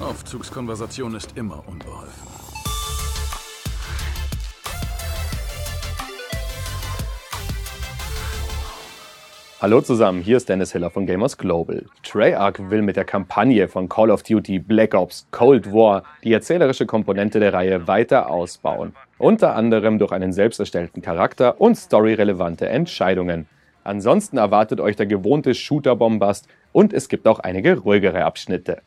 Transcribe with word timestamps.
Aufzugskonversation 0.00 1.16
ist 1.16 1.36
immer 1.36 1.64
unbeholfen. 1.66 2.22
Hallo 9.60 9.80
zusammen, 9.80 10.22
hier 10.22 10.36
ist 10.36 10.48
Dennis 10.48 10.72
Hiller 10.72 10.90
von 10.90 11.04
Gamers 11.04 11.36
Global. 11.36 11.84
Treyarch 12.04 12.70
will 12.70 12.82
mit 12.82 12.96
der 12.96 13.04
Kampagne 13.04 13.66
von 13.66 13.88
Call 13.88 14.10
of 14.10 14.22
Duty 14.22 14.60
Black 14.60 14.94
Ops 14.94 15.26
Cold 15.32 15.72
War 15.72 16.04
die 16.22 16.32
erzählerische 16.32 16.86
Komponente 16.86 17.40
der 17.40 17.52
Reihe 17.52 17.88
weiter 17.88 18.30
ausbauen. 18.30 18.94
Unter 19.18 19.56
anderem 19.56 19.98
durch 19.98 20.12
einen 20.12 20.32
selbst 20.32 20.60
erstellten 20.60 21.02
Charakter 21.02 21.60
und 21.60 21.74
storyrelevante 21.74 22.68
Entscheidungen. 22.68 23.48
Ansonsten 23.90 24.36
erwartet 24.36 24.78
euch 24.78 24.94
der 24.94 25.06
gewohnte 25.06 25.52
Shooter-Bombast 25.52 26.46
und 26.70 26.92
es 26.92 27.08
gibt 27.08 27.26
auch 27.26 27.40
einige 27.40 27.76
ruhigere 27.76 28.24
Abschnitte. 28.24 28.82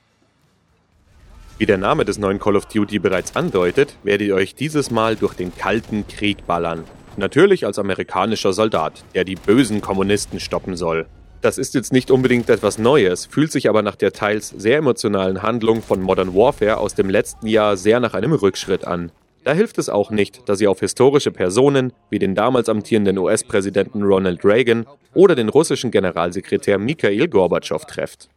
Wie 1.57 1.66
der 1.66 1.77
Name 1.77 2.05
des 2.05 2.17
neuen 2.17 2.39
Call 2.39 2.55
of 2.55 2.67
Duty 2.67 2.99
bereits 2.99 3.35
andeutet, 3.35 3.97
werdet 4.03 4.30
ihr 4.30 4.35
euch 4.35 4.55
dieses 4.55 4.91
Mal 4.91 5.17
durch 5.17 5.34
den 5.34 5.53
kalten 5.53 6.08
Krieg 6.08 6.47
ballern. 6.47 6.85
Natürlich 7.17 7.66
als 7.66 7.80
amerikanischer 7.80 8.53
Soldat, 8.53 9.03
der 9.13 9.25
die 9.25 9.35
bösen 9.35 9.81
Kommunisten 9.81 10.39
stoppen 10.39 10.77
soll. 10.77 11.05
Das 11.41 11.58
ist 11.58 11.73
jetzt 11.73 11.91
nicht 11.91 12.09
unbedingt 12.09 12.49
etwas 12.49 12.77
Neues, 12.77 13.25
fühlt 13.25 13.52
sich 13.52 13.67
aber 13.67 13.81
nach 13.81 13.97
der 13.97 14.13
teils 14.13 14.53
sehr 14.55 14.77
emotionalen 14.77 15.41
Handlung 15.41 15.81
von 15.81 16.02
Modern 16.02 16.33
Warfare 16.33 16.77
aus 16.77 16.95
dem 16.95 17.09
letzten 17.09 17.47
Jahr 17.47 17.75
sehr 17.75 17.99
nach 17.99 18.13
einem 18.13 18.31
Rückschritt 18.31 18.88
an. 18.88 19.11
Da 19.43 19.52
hilft 19.53 19.77
es 19.77 19.89
auch 19.89 20.09
nicht, 20.09 20.47
dass 20.47 20.61
ihr 20.61 20.71
auf 20.71 20.79
historische 20.79 21.31
Personen 21.31 21.91
wie 22.09 22.20
den 22.20 22.33
damals 22.33 22.70
amtierenden 22.70 23.17
US-Präsidenten 23.17 24.02
Ronald 24.03 24.45
Reagan 24.45 24.85
oder 25.13 25.35
den 25.35 25.49
russischen 25.49 25.91
Generalsekretär 25.91 26.79
Mikhail 26.79 27.27
Gorbatschow 27.27 27.85
trefft. 27.85 28.29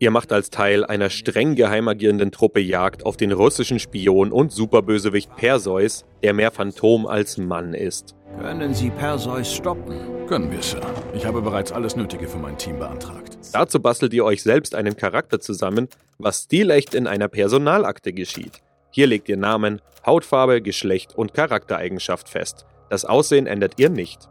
Ihr 0.00 0.10
macht 0.10 0.32
als 0.32 0.50
Teil 0.50 0.84
einer 0.84 1.10
streng 1.10 1.54
geheim 1.54 1.86
agierenden 1.86 2.32
Truppe 2.32 2.60
Jagd 2.60 3.04
auf 3.04 3.16
den 3.16 3.32
russischen 3.32 3.78
Spion 3.78 4.32
und 4.32 4.50
Superbösewicht 4.50 5.36
Perseus, 5.36 6.06
der 6.22 6.32
mehr 6.32 6.50
Phantom 6.50 7.06
als 7.06 7.36
Mann 7.36 7.74
ist. 7.74 8.16
Können 8.40 8.72
Sie 8.72 8.90
Perseus 8.90 9.52
stoppen? 9.52 10.26
Können 10.26 10.50
wir, 10.50 10.62
Sir. 10.62 10.80
Ich 11.14 11.26
habe 11.26 11.42
bereits 11.42 11.70
alles 11.70 11.96
Nötige 11.96 12.26
für 12.28 12.38
mein 12.38 12.56
Team 12.56 12.78
beantragt. 12.78 13.36
Dazu 13.52 13.78
bastelt 13.78 14.14
ihr 14.14 14.24
euch 14.24 14.42
selbst 14.42 14.74
einen 14.74 14.96
Charakter 14.96 15.38
zusammen, 15.38 15.88
was 16.18 16.44
stilecht 16.44 16.94
in 16.94 17.06
einer 17.06 17.28
Personalakte 17.28 18.12
geschieht. 18.12 18.62
Hier 18.90 19.06
legt 19.06 19.28
ihr 19.28 19.36
Namen, 19.36 19.80
Hautfarbe, 20.04 20.62
Geschlecht 20.62 21.14
und 21.14 21.34
Charaktereigenschaft 21.34 22.28
fest. 22.28 22.66
Das 22.88 23.04
Aussehen 23.04 23.46
ändert 23.46 23.74
ihr 23.78 23.90
nicht. 23.90 24.28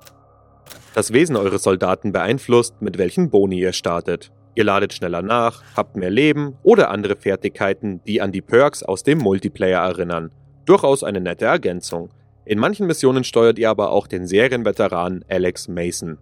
Das 0.93 1.13
Wesen 1.13 1.35
eures 1.35 1.63
Soldaten 1.63 2.11
beeinflusst, 2.11 2.81
mit 2.81 2.97
welchen 2.97 3.29
Boni 3.29 3.59
ihr 3.59 3.73
startet. 3.73 4.31
Ihr 4.55 4.63
ladet 4.63 4.93
schneller 4.93 5.21
nach, 5.21 5.63
habt 5.75 5.95
mehr 5.95 6.09
Leben 6.09 6.57
oder 6.63 6.89
andere 6.89 7.15
Fertigkeiten, 7.15 8.01
die 8.05 8.21
an 8.21 8.31
die 8.31 8.41
Perks 8.41 8.83
aus 8.83 9.03
dem 9.03 9.19
Multiplayer 9.19 9.81
erinnern. 9.81 10.31
Durchaus 10.65 11.03
eine 11.03 11.21
nette 11.21 11.45
Ergänzung. 11.45 12.09
In 12.45 12.59
manchen 12.59 12.87
Missionen 12.87 13.23
steuert 13.23 13.59
ihr 13.59 13.69
aber 13.69 13.91
auch 13.91 14.07
den 14.07 14.25
Serienveteran 14.27 15.23
Alex 15.29 15.67
Mason. 15.67 16.17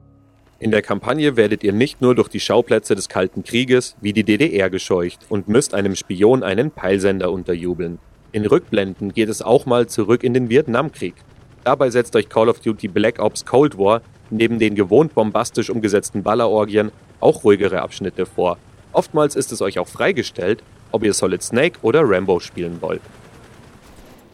In 0.59 0.71
der 0.71 0.81
Kampagne 0.81 1.37
werdet 1.37 1.63
ihr 1.63 1.71
nicht 1.71 2.01
nur 2.01 2.15
durch 2.15 2.29
die 2.29 2.39
Schauplätze 2.39 2.95
des 2.95 3.09
Kalten 3.09 3.43
Krieges 3.43 3.95
wie 4.01 4.13
die 4.13 4.23
DDR 4.23 4.69
gescheucht 4.69 5.25
und 5.29 5.47
müsst 5.47 5.73
einem 5.73 5.95
Spion 5.95 6.43
einen 6.43 6.71
Peilsender 6.71 7.31
unterjubeln. 7.31 7.99
In 8.31 8.45
Rückblenden 8.45 9.13
geht 9.13 9.29
es 9.29 9.41
auch 9.41 9.65
mal 9.65 9.87
zurück 9.87 10.23
in 10.23 10.33
den 10.33 10.49
Vietnamkrieg. 10.49 11.15
Dabei 11.63 11.89
setzt 11.89 12.15
euch 12.15 12.29
Call 12.29 12.49
of 12.49 12.59
Duty 12.59 12.87
Black 12.87 13.19
Ops 13.19 13.45
Cold 13.45 13.77
War 13.77 14.01
neben 14.29 14.59
den 14.59 14.75
gewohnt 14.75 15.13
bombastisch 15.13 15.69
umgesetzten 15.69 16.23
Ballerorgien 16.23 16.91
auch 17.19 17.43
ruhigere 17.43 17.81
Abschnitte 17.81 18.25
vor. 18.25 18.57
Oftmals 18.91 19.35
ist 19.35 19.51
es 19.51 19.61
euch 19.61 19.79
auch 19.79 19.87
freigestellt, 19.87 20.63
ob 20.91 21.03
ihr 21.03 21.13
Solid 21.13 21.41
Snake 21.41 21.79
oder 21.81 22.01
Rambo 22.03 22.39
spielen 22.39 22.81
wollt. 22.81 23.01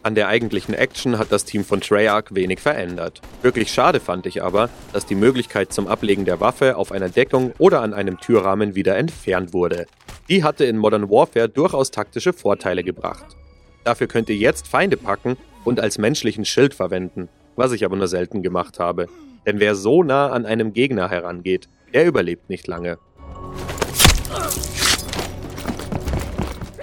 An 0.03 0.15
der 0.15 0.27
eigentlichen 0.27 0.73
Action 0.73 1.17
hat 1.17 1.31
das 1.31 1.45
Team 1.45 1.63
von 1.63 1.79
Treyarch 1.79 2.25
wenig 2.31 2.59
verändert. 2.59 3.21
Wirklich 3.41 3.71
schade 3.71 4.01
fand 4.01 4.25
ich 4.25 4.43
aber, 4.43 4.69
dass 4.91 5.05
die 5.05 5.15
Möglichkeit 5.15 5.71
zum 5.71 5.87
Ablegen 5.87 6.25
der 6.25 6.41
Waffe 6.41 6.75
auf 6.75 6.91
einer 6.91 7.09
Deckung 7.09 7.53
oder 7.57 7.81
an 7.81 7.93
einem 7.93 8.19
Türrahmen 8.19 8.75
wieder 8.75 8.97
entfernt 8.97 9.53
wurde. 9.53 9.85
Die 10.27 10.43
hatte 10.43 10.65
in 10.65 10.77
Modern 10.77 11.09
Warfare 11.09 11.47
durchaus 11.47 11.89
taktische 11.89 12.33
Vorteile 12.33 12.83
gebracht. 12.83 13.37
Dafür 13.83 14.07
könnt 14.07 14.29
ihr 14.29 14.35
jetzt 14.35 14.67
Feinde 14.67 14.97
packen 14.97 15.37
und 15.63 15.79
als 15.79 15.97
menschlichen 15.97 16.45
Schild 16.45 16.73
verwenden, 16.73 17.29
was 17.55 17.71
ich 17.71 17.83
aber 17.85 17.95
nur 17.95 18.07
selten 18.07 18.41
gemacht 18.41 18.79
habe. 18.79 19.07
Denn 19.45 19.59
wer 19.59 19.75
so 19.75 20.03
nah 20.03 20.29
an 20.29 20.45
einem 20.45 20.73
Gegner 20.73 21.09
herangeht, 21.09 21.67
er 21.91 22.05
überlebt 22.05 22.49
nicht 22.49 22.67
lange. 22.67 22.97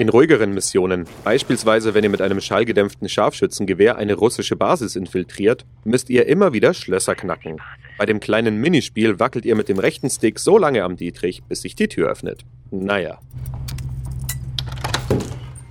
In 0.00 0.08
ruhigeren 0.08 0.54
Missionen, 0.54 1.06
beispielsweise 1.24 1.92
wenn 1.92 2.04
ihr 2.04 2.10
mit 2.10 2.22
einem 2.22 2.40
schallgedämpften 2.40 3.08
Scharfschützengewehr 3.08 3.96
eine 3.96 4.14
russische 4.14 4.56
Basis 4.56 4.96
infiltriert, 4.96 5.66
müsst 5.84 6.08
ihr 6.08 6.26
immer 6.26 6.54
wieder 6.54 6.72
Schlösser 6.72 7.14
knacken. 7.14 7.58
Bei 7.98 8.06
dem 8.06 8.18
kleinen 8.18 8.56
Minispiel 8.56 9.18
wackelt 9.20 9.44
ihr 9.44 9.56
mit 9.56 9.68
dem 9.68 9.78
rechten 9.78 10.08
Stick 10.08 10.38
so 10.38 10.56
lange 10.56 10.84
am 10.84 10.96
Dietrich, 10.96 11.42
bis 11.42 11.60
sich 11.60 11.74
die 11.74 11.88
Tür 11.88 12.08
öffnet. 12.08 12.46
Naja. 12.70 13.18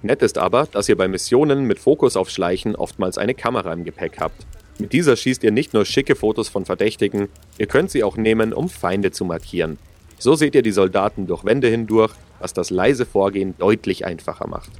Nett 0.02 0.22
ist 0.22 0.38
aber, 0.38 0.66
dass 0.72 0.88
ihr 0.88 0.98
bei 0.98 1.08
Missionen 1.08 1.66
mit 1.66 1.80
Fokus 1.80 2.16
auf 2.16 2.30
Schleichen 2.30 2.76
oftmals 2.76 3.18
eine 3.18 3.34
Kamera 3.34 3.74
im 3.74 3.84
Gepäck 3.84 4.20
habt. 4.20 4.46
Mit 4.78 4.94
dieser 4.94 5.18
schießt 5.18 5.44
ihr 5.44 5.52
nicht 5.52 5.74
nur 5.74 5.86
schicke 5.86 6.16
Fotos 6.16 6.48
von 6.48 6.64
Verdächtigen, 6.64 7.28
ihr 7.58 7.68
könnt 7.68 7.92
sie 7.92 8.04
auch 8.04 8.16
nehmen, 8.16 8.54
um 8.54 8.70
Feinde 8.70 9.12
zu 9.12 9.26
markieren. 9.26 9.78
So 10.18 10.36
seht 10.36 10.56
ihr 10.56 10.62
die 10.62 10.72
Soldaten 10.72 11.28
durch 11.28 11.44
Wände 11.44 11.68
hindurch, 11.68 12.14
was 12.40 12.54
das 12.54 12.70
leise 12.70 13.06
Vorgehen 13.06 13.56
deutlich 13.58 14.06
einfacher 14.06 14.48
macht. 14.48 14.72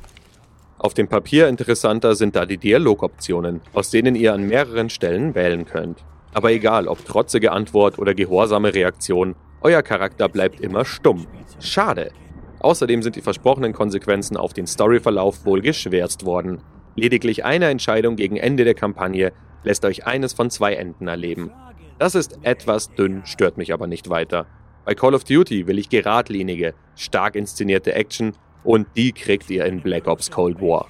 Auf 0.78 0.94
dem 0.94 1.10
Papier 1.10 1.50
interessanter 1.50 2.16
sind 2.16 2.38
da 2.38 2.46
die 2.46 2.58
Dialogoptionen, 2.58 3.60
aus 3.74 3.90
denen 3.90 4.16
ihr 4.16 4.34
an 4.34 4.48
mehreren 4.48 4.90
Stellen 4.90 5.36
wählen 5.36 5.66
könnt. 5.66 5.98
Aber 6.34 6.52
egal, 6.52 6.88
ob 6.88 7.04
trotzige 7.04 7.52
Antwort 7.52 8.00
oder 8.00 8.14
gehorsame 8.14 8.74
Reaktion, 8.74 9.36
euer 9.62 9.82
Charakter 9.82 10.30
bleibt 10.30 10.62
immer 10.62 10.86
stumm. 10.86 11.28
Schade. 11.60 12.12
Außerdem 12.60 13.02
sind 13.02 13.16
die 13.16 13.22
versprochenen 13.22 13.74
Konsequenzen 13.74 14.38
auf 14.38 14.54
den 14.54 14.68
Storyverlauf 14.68 15.46
wohl 15.46 15.62
geschwärzt 15.62 16.26
worden. 16.26 16.62
Lediglich 16.96 17.46
eine 17.46 17.70
Entscheidung 17.70 18.16
gegen 18.16 18.38
Ende 18.38 18.66
der 18.66 18.74
Kampagne 18.74 19.32
lässt 19.64 19.86
euch 19.86 20.06
eines 20.06 20.34
von 20.34 20.50
zwei 20.50 20.74
Enden 20.74 21.08
erleben. 21.08 21.52
Das 21.98 22.16
ist 22.16 22.40
etwas 22.44 22.94
dünn, 22.94 23.22
stört 23.26 23.58
mich 23.58 23.74
aber 23.74 23.88
nicht 23.88 24.10
weiter. 24.10 24.48
Bei 24.86 24.96
Call 24.96 25.14
of 25.14 25.24
Duty 25.24 25.68
will 25.68 25.78
ich 25.78 25.90
geradlinige, 25.90 26.74
stark 26.96 27.36
inszenierte 27.36 27.94
Action 27.94 28.34
und 28.64 28.88
die 28.96 29.12
kriegt 29.12 29.50
ihr 29.50 29.66
in 29.66 29.82
Black 29.82 30.08
Ops 30.08 30.32
Cold 30.32 30.62
War. 30.62 30.88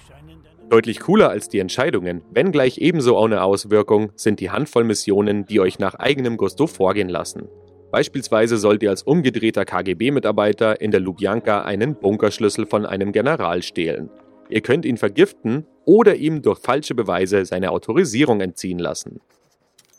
Deutlich 0.70 1.00
cooler 1.00 1.30
als 1.30 1.50
die 1.50 1.60
Entscheidungen, 1.60 2.22
wenn 2.32 2.52
gleich 2.52 2.78
ebenso 2.78 3.20
ohne 3.20 3.42
Auswirkung, 3.42 4.12
sind 4.16 4.40
die 4.40 4.52
Handvoll 4.52 4.84
Missionen, 4.84 5.48
die 5.48 5.60
euch 5.60 5.80
nach 5.80 5.96
eigenem 5.96 6.38
Gusto 6.38 6.68
vorgehen 6.68 7.10
lassen. 7.10 7.50
Beispielsweise 7.92 8.58
sollt 8.58 8.84
ihr 8.84 8.92
als 8.92 9.04
umgedrehter 9.04 9.66
KGB-Mitarbeiter 9.66 10.80
in 10.80 10.92
der 10.92 11.00
Lubjanka 11.00 11.64
einen 11.64 11.96
Bunkerschlüssel 11.96 12.66
von 12.66 12.86
einem 12.86 13.12
General 13.12 13.64
stehlen. 13.64 14.10
Ihr 14.50 14.62
könnt 14.62 14.86
ihn 14.86 14.98
vergiften 14.98 15.66
oder 15.86 16.16
ihm 16.16 16.42
durch 16.42 16.60
falsche 16.60 16.94
Beweise 16.94 17.46
seine 17.46 17.72
Autorisierung 17.72 18.42
entziehen 18.42 18.80
lassen. 18.80 19.22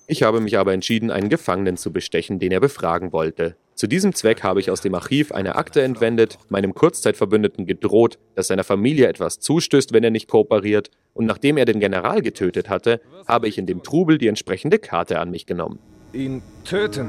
Ich 0.06 0.24
habe 0.24 0.40
mich 0.40 0.58
aber 0.58 0.72
entschieden, 0.72 1.10
einen 1.10 1.28
Gefangenen 1.28 1.76
zu 1.76 1.92
bestechen, 1.92 2.40
den 2.40 2.50
er 2.50 2.58
befragen 2.58 3.12
wollte. 3.12 3.56
Zu 3.74 3.86
diesem 3.86 4.12
Zweck 4.12 4.42
habe 4.42 4.58
ich 4.60 4.70
aus 4.70 4.80
dem 4.80 4.94
Archiv 4.94 5.32
eine 5.32 5.54
Akte 5.54 5.82
entwendet, 5.82 6.36
meinem 6.48 6.74
Kurzzeitverbündeten 6.74 7.64
gedroht, 7.64 8.18
dass 8.34 8.48
seiner 8.48 8.64
Familie 8.64 9.06
etwas 9.06 9.38
zustößt, 9.38 9.92
wenn 9.92 10.04
er 10.04 10.10
nicht 10.10 10.28
kooperiert, 10.28 10.90
und 11.14 11.26
nachdem 11.26 11.56
er 11.56 11.64
den 11.64 11.80
General 11.80 12.22
getötet 12.22 12.68
hatte, 12.68 13.00
habe 13.26 13.48
ich 13.48 13.56
in 13.56 13.66
dem 13.66 13.82
Trubel 13.82 14.18
die 14.18 14.26
entsprechende 14.26 14.78
Karte 14.78 15.18
an 15.18 15.30
mich 15.30 15.46
genommen. 15.46 15.78
Ihn 16.12 16.42
töten? 16.64 17.08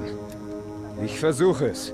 Ich 1.03 1.19
versuche 1.19 1.67
es. 1.67 1.93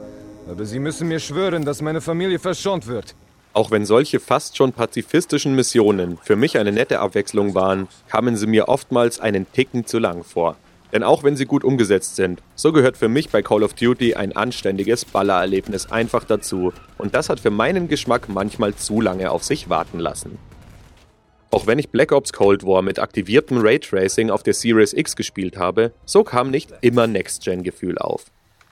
Aber 0.50 0.66
Sie 0.66 0.80
müssen 0.80 1.08
mir 1.08 1.20
schwören, 1.20 1.66
dass 1.66 1.82
meine 1.82 2.02
Familie 2.02 2.40
verschont 2.40 2.88
wird. 2.88 3.16
Auch 3.54 3.72
wenn 3.72 3.86
solche 3.86 4.20
fast 4.20 4.56
schon 4.56 4.72
pazifistischen 4.72 5.56
Missionen 5.56 6.20
für 6.22 6.36
mich 6.36 6.58
eine 6.58 6.72
nette 6.72 7.00
Abwechslung 7.00 7.56
waren, 7.56 7.88
kamen 8.08 8.38
sie 8.38 8.46
mir 8.46 8.68
oftmals 8.68 9.20
einen 9.20 9.52
Ticken 9.52 9.86
zu 9.86 9.98
lang 9.98 10.24
vor. 10.24 10.58
Denn 10.94 11.04
auch 11.04 11.24
wenn 11.24 11.36
sie 11.36 11.46
gut 11.46 11.64
umgesetzt 11.64 12.16
sind, 12.16 12.42
so 12.56 12.72
gehört 12.72 12.98
für 12.98 13.10
mich 13.10 13.30
bei 13.30 13.42
Call 13.42 13.64
of 13.64 13.74
Duty 13.74 14.14
ein 14.14 14.36
anständiges 14.36 15.06
Ballererlebnis 15.06 15.92
einfach 15.92 16.24
dazu. 16.24 16.72
Und 16.98 17.16
das 17.16 17.30
hat 17.30 17.40
für 17.40 17.50
meinen 17.50 17.88
Geschmack 17.88 18.30
manchmal 18.30 18.76
zu 18.76 19.02
lange 19.02 19.32
auf 19.32 19.44
sich 19.44 19.70
warten 19.70 20.00
lassen. 20.00 20.38
Auch 21.50 21.66
wenn 21.66 21.80
ich 21.80 21.90
Black 21.90 22.12
Ops 22.12 22.34
Cold 22.34 22.64
War 22.64 22.82
mit 22.82 23.00
aktiviertem 23.00 23.58
Raytracing 23.60 24.30
auf 24.30 24.44
der 24.44 24.54
Series 24.54 24.94
X 24.94 25.16
gespielt 25.16 25.58
habe, 25.58 25.94
so 26.06 26.24
kam 26.24 26.52
nicht 26.52 26.72
immer 26.82 27.08
Next-Gen-Gefühl 27.08 27.98
auf. 27.98 28.26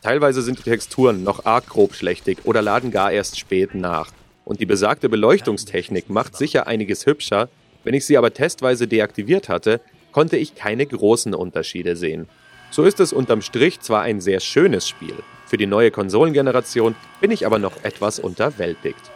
Teilweise 0.05 0.43
sind 0.43 0.59
die 0.59 0.69
Texturen 0.69 1.23
noch 1.23 1.45
arg 1.45 1.67
grobschlächtig 1.67 2.37
oder 2.43 2.61
laden 2.61 2.91
gar 2.91 3.11
erst 3.11 3.39
spät 3.39 3.73
nach. 3.73 4.11
Und 4.43 4.59
die 4.59 4.67
besagte 4.67 5.09
Beleuchtungstechnik 5.09 6.11
macht 6.11 6.37
sicher 6.37 6.67
einiges 6.67 7.07
hübscher, 7.07 7.49
wenn 7.83 7.95
ich 7.95 8.05
sie 8.05 8.15
aber 8.15 8.31
testweise 8.31 8.87
deaktiviert 8.87 9.49
hatte, 9.49 9.81
konnte 10.11 10.37
ich 10.37 10.53
keine 10.53 10.85
großen 10.85 11.33
Unterschiede 11.33 11.95
sehen. 11.95 12.29
So 12.69 12.83
ist 12.83 12.99
es 12.99 13.13
unterm 13.13 13.41
Strich 13.41 13.79
zwar 13.79 14.03
ein 14.03 14.21
sehr 14.21 14.41
schönes 14.41 14.87
Spiel, 14.87 15.15
Für 15.47 15.57
die 15.57 15.65
neue 15.65 15.89
Konsolengeneration 15.89 16.93
bin 17.19 17.31
ich 17.31 17.47
aber 17.47 17.57
noch 17.57 17.83
etwas 17.83 18.19
unterwältigt. 18.19 19.11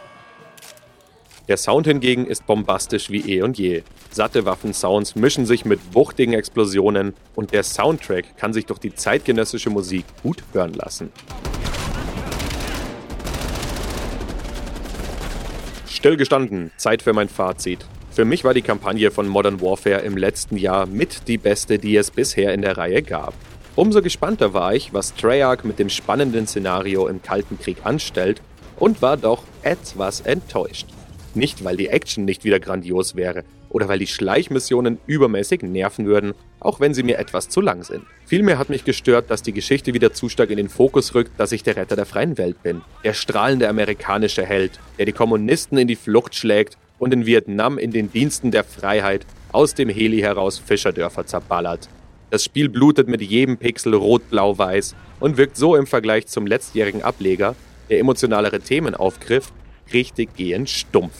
Der 1.50 1.56
Sound 1.56 1.88
hingegen 1.88 2.26
ist 2.26 2.46
bombastisch 2.46 3.10
wie 3.10 3.28
eh 3.28 3.42
und 3.42 3.58
je. 3.58 3.82
Satte 4.12 4.44
Waffensounds 4.44 5.16
mischen 5.16 5.46
sich 5.46 5.64
mit 5.64 5.80
wuchtigen 5.92 6.32
Explosionen 6.32 7.12
und 7.34 7.52
der 7.52 7.64
Soundtrack 7.64 8.36
kann 8.36 8.52
sich 8.52 8.66
durch 8.66 8.78
die 8.78 8.94
zeitgenössische 8.94 9.68
Musik 9.68 10.04
gut 10.22 10.44
hören 10.52 10.74
lassen. 10.74 11.10
Stillgestanden, 15.88 16.70
Zeit 16.76 17.02
für 17.02 17.14
mein 17.14 17.28
Fazit. 17.28 17.84
Für 18.12 18.24
mich 18.24 18.44
war 18.44 18.54
die 18.54 18.62
Kampagne 18.62 19.10
von 19.10 19.26
Modern 19.26 19.60
Warfare 19.60 20.02
im 20.02 20.16
letzten 20.16 20.56
Jahr 20.56 20.86
mit 20.86 21.26
die 21.26 21.38
beste, 21.38 21.80
die 21.80 21.96
es 21.96 22.12
bisher 22.12 22.54
in 22.54 22.62
der 22.62 22.78
Reihe 22.78 23.02
gab. 23.02 23.34
Umso 23.74 24.02
gespannter 24.02 24.54
war 24.54 24.72
ich, 24.72 24.94
was 24.94 25.16
Treyarch 25.16 25.64
mit 25.64 25.80
dem 25.80 25.88
spannenden 25.88 26.46
Szenario 26.46 27.08
im 27.08 27.20
Kalten 27.20 27.58
Krieg 27.58 27.78
anstellt 27.82 28.40
und 28.76 29.02
war 29.02 29.16
doch 29.16 29.42
etwas 29.62 30.20
enttäuscht. 30.20 30.86
Nicht, 31.34 31.64
weil 31.64 31.76
die 31.76 31.88
Action 31.88 32.24
nicht 32.24 32.44
wieder 32.44 32.60
grandios 32.60 33.14
wäre 33.14 33.44
oder 33.68 33.88
weil 33.88 34.00
die 34.00 34.06
Schleichmissionen 34.06 34.98
übermäßig 35.06 35.62
nerven 35.62 36.06
würden, 36.06 36.34
auch 36.58 36.80
wenn 36.80 36.92
sie 36.92 37.04
mir 37.04 37.18
etwas 37.18 37.48
zu 37.48 37.60
lang 37.60 37.84
sind. 37.84 38.04
Vielmehr 38.26 38.58
hat 38.58 38.68
mich 38.68 38.84
gestört, 38.84 39.30
dass 39.30 39.42
die 39.42 39.52
Geschichte 39.52 39.94
wieder 39.94 40.12
zu 40.12 40.28
stark 40.28 40.50
in 40.50 40.56
den 40.56 40.68
Fokus 40.68 41.14
rückt, 41.14 41.38
dass 41.38 41.52
ich 41.52 41.62
der 41.62 41.76
Retter 41.76 41.96
der 41.96 42.06
freien 42.06 42.36
Welt 42.36 42.62
bin. 42.62 42.82
Der 43.04 43.14
strahlende 43.14 43.68
amerikanische 43.68 44.44
Held, 44.44 44.80
der 44.98 45.06
die 45.06 45.12
Kommunisten 45.12 45.78
in 45.78 45.88
die 45.88 45.96
Flucht 45.96 46.34
schlägt 46.34 46.76
und 46.98 47.14
in 47.14 47.26
Vietnam 47.26 47.78
in 47.78 47.92
den 47.92 48.12
Diensten 48.12 48.50
der 48.50 48.64
Freiheit 48.64 49.24
aus 49.52 49.74
dem 49.74 49.88
Heli 49.88 50.20
heraus 50.20 50.58
Fischerdörfer 50.58 51.26
zerballert. 51.26 51.88
Das 52.30 52.44
Spiel 52.44 52.68
blutet 52.68 53.08
mit 53.08 53.22
jedem 53.22 53.56
Pixel 53.56 53.94
rot, 53.94 54.30
blau, 54.30 54.56
weiß 54.56 54.94
und 55.18 55.36
wirkt 55.36 55.56
so 55.56 55.74
im 55.74 55.86
Vergleich 55.86 56.26
zum 56.26 56.46
letztjährigen 56.46 57.02
Ableger, 57.02 57.56
der 57.88 57.98
emotionalere 57.98 58.60
Themen 58.60 58.94
aufgriff, 58.94 59.52
richtig 59.92 60.34
gehend 60.34 60.70
stumpf. 60.70 61.14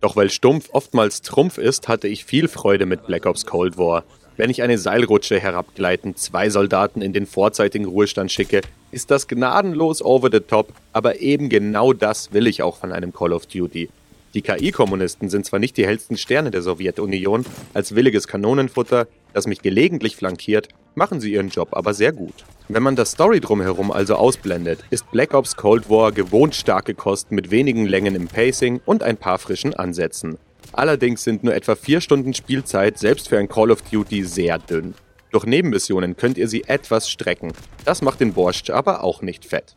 Doch 0.00 0.16
weil 0.16 0.30
stumpf 0.30 0.68
oftmals 0.72 1.22
Trumpf 1.22 1.58
ist, 1.58 1.88
hatte 1.88 2.08
ich 2.08 2.24
viel 2.24 2.48
Freude 2.48 2.86
mit 2.86 3.06
Black 3.06 3.24
Ops 3.26 3.46
Cold 3.46 3.78
War. 3.78 4.04
Wenn 4.36 4.50
ich 4.50 4.62
eine 4.62 4.78
Seilrutsche 4.78 5.38
herabgleitend 5.38 6.18
zwei 6.18 6.50
Soldaten 6.50 7.02
in 7.02 7.12
den 7.12 7.26
vorzeitigen 7.26 7.84
Ruhestand 7.84 8.32
schicke, 8.32 8.62
ist 8.90 9.10
das 9.10 9.28
gnadenlos 9.28 10.02
over 10.02 10.28
the 10.32 10.40
top, 10.40 10.72
aber 10.92 11.20
eben 11.20 11.48
genau 11.48 11.92
das 11.92 12.32
will 12.32 12.46
ich 12.46 12.62
auch 12.62 12.78
von 12.78 12.92
einem 12.92 13.12
Call 13.12 13.32
of 13.32 13.46
Duty. 13.46 13.88
Die 14.34 14.42
KI-Kommunisten 14.42 15.28
sind 15.28 15.44
zwar 15.44 15.58
nicht 15.58 15.76
die 15.76 15.86
hellsten 15.86 16.16
Sterne 16.16 16.50
der 16.50 16.62
Sowjetunion, 16.62 17.44
als 17.74 17.94
williges 17.94 18.26
Kanonenfutter, 18.26 19.06
das 19.34 19.46
mich 19.46 19.60
gelegentlich 19.60 20.16
flankiert, 20.16 20.68
machen 20.94 21.20
sie 21.20 21.32
ihren 21.32 21.48
Job 21.48 21.68
aber 21.72 21.94
sehr 21.94 22.12
gut. 22.12 22.44
Wenn 22.68 22.82
man 22.82 22.96
das 22.96 23.12
Story 23.12 23.40
drumherum 23.40 23.90
also 23.90 24.14
ausblendet, 24.14 24.80
ist 24.90 25.10
Black 25.10 25.34
Ops 25.34 25.56
Cold 25.56 25.90
War 25.90 26.12
gewohnt 26.12 26.54
starke 26.54 26.94
Kost 26.94 27.32
mit 27.32 27.50
wenigen 27.50 27.86
Längen 27.86 28.14
im 28.14 28.28
Pacing 28.28 28.80
und 28.84 29.02
ein 29.02 29.16
paar 29.16 29.38
frischen 29.38 29.74
Ansätzen. 29.74 30.38
Allerdings 30.72 31.22
sind 31.22 31.44
nur 31.44 31.54
etwa 31.54 31.74
vier 31.74 32.00
Stunden 32.00 32.32
Spielzeit 32.34 32.98
selbst 32.98 33.28
für 33.28 33.38
ein 33.38 33.48
Call 33.48 33.70
of 33.70 33.82
Duty 33.82 34.24
sehr 34.24 34.58
dünn. 34.58 34.94
Durch 35.30 35.44
Nebenmissionen 35.44 36.16
könnt 36.16 36.38
ihr 36.38 36.48
sie 36.48 36.64
etwas 36.64 37.10
strecken. 37.10 37.52
Das 37.84 38.02
macht 38.02 38.20
den 38.20 38.32
Borscht 38.32 38.70
aber 38.70 39.02
auch 39.02 39.22
nicht 39.22 39.44
fett. 39.44 39.74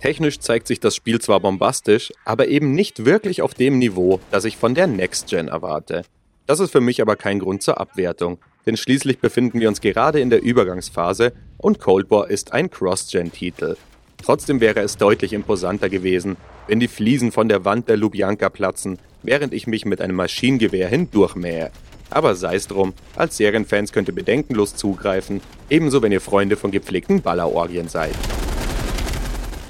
Technisch 0.00 0.40
zeigt 0.40 0.66
sich 0.66 0.80
das 0.80 0.94
Spiel 0.94 1.20
zwar 1.20 1.40
bombastisch, 1.40 2.12
aber 2.26 2.48
eben 2.48 2.72
nicht 2.72 3.06
wirklich 3.06 3.40
auf 3.40 3.54
dem 3.54 3.78
Niveau, 3.78 4.20
das 4.30 4.44
ich 4.44 4.58
von 4.58 4.74
der 4.74 4.86
Next 4.86 5.28
Gen 5.28 5.48
erwarte. 5.48 6.02
Das 6.46 6.60
ist 6.60 6.72
für 6.72 6.82
mich 6.82 7.00
aber 7.00 7.16
kein 7.16 7.38
Grund 7.38 7.62
zur 7.62 7.80
Abwertung, 7.80 8.38
denn 8.66 8.76
schließlich 8.76 9.18
befinden 9.18 9.60
wir 9.60 9.68
uns 9.68 9.80
gerade 9.80 10.20
in 10.20 10.30
der 10.30 10.42
Übergangsphase 10.42 11.32
und 11.58 11.80
Cold 11.80 12.10
War 12.10 12.30
ist 12.30 12.52
ein 12.52 12.70
Cross-Gen-Titel. 12.70 13.76
Trotzdem 14.22 14.60
wäre 14.60 14.80
es 14.80 14.96
deutlich 14.96 15.32
imposanter 15.32 15.88
gewesen, 15.88 16.36
wenn 16.66 16.80
die 16.80 16.88
Fliesen 16.88 17.30
von 17.30 17.48
der 17.48 17.64
Wand 17.64 17.88
der 17.88 17.96
Lubjanka 17.96 18.48
platzen, 18.48 18.98
während 19.22 19.52
ich 19.52 19.66
mich 19.66 19.84
mit 19.84 20.00
einem 20.00 20.16
Maschinengewehr 20.16 20.88
hindurchmähe. 20.88 21.70
Aber 22.10 22.34
sei's 22.34 22.66
drum, 22.66 22.94
als 23.16 23.36
Serienfans 23.36 23.92
könnt 23.92 24.08
ihr 24.08 24.14
bedenkenlos 24.14 24.76
zugreifen, 24.76 25.40
ebenso 25.68 26.00
wenn 26.00 26.12
ihr 26.12 26.20
Freunde 26.20 26.56
von 26.56 26.70
gepflegten 26.70 27.22
Ballerorgien 27.22 27.88
seid. 27.88 28.14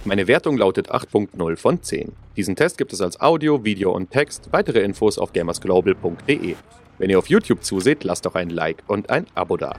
Meine 0.05 0.29
Wertung 0.29 0.59
lautet 0.59 0.93
8.0 0.93 1.57
von 1.57 1.83
10. 1.83 2.13
Diesen 2.37 2.57
Test 2.57 2.77
gibt 2.77 2.93
es 2.93 3.01
als 3.01 3.21
Audio, 3.21 3.65
Video 3.65 3.91
und 3.91 4.11
Text. 4.11 4.49
Weitere 4.51 4.81
Infos 4.81 5.19
auf 5.19 5.33
gamersglobal.de. 5.33 6.57
Wenn 6.99 7.11
ihr 7.11 7.19
auf 7.19 7.29
YouTube 7.29 7.65
zuseht, 7.65 8.05
lasst 8.05 8.27
doch 8.27 8.35
ein 8.35 8.51
Like 8.51 8.83
und 8.87 9.11
ein 9.11 9.27
Abo 9.35 9.57
da. 9.57 9.77